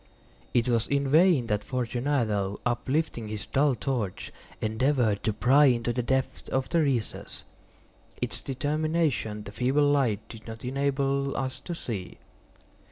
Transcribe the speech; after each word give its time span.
It 0.51 0.67
was 0.67 0.87
in 0.87 1.07
vain 1.09 1.45
that 1.45 1.63
Fortunato, 1.63 2.59
uplifting 2.65 3.27
his 3.27 3.45
dull 3.45 3.75
torch, 3.75 4.33
endeavored 4.59 5.21
to 5.21 5.31
pry 5.31 5.65
into 5.65 5.93
the 5.93 6.01
depths 6.01 6.49
of 6.49 6.69
the 6.69 6.81
recess. 6.81 7.43
Its 8.19 8.41
termination 8.41 9.43
the 9.43 9.51
feeble 9.51 9.85
light 9.91 10.27
did 10.27 10.47
not 10.47 10.65
enable 10.65 11.37
us 11.37 11.59
to 11.59 11.75
see. 11.75 12.17